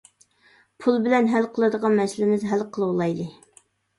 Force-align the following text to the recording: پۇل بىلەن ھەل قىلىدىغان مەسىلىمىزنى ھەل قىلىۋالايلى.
پۇل 0.85 0.95
بىلەن 1.07 1.27
ھەل 1.33 1.45
قىلىدىغان 1.57 1.99
مەسىلىمىزنى 2.01 2.51
ھەل 2.55 2.65
قىلىۋالايلى. 2.79 3.29